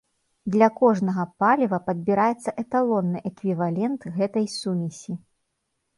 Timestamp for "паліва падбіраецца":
1.43-2.55